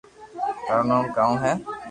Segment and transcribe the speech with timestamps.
[0.65, 1.51] ٿارو نوم ڪاؤ ھي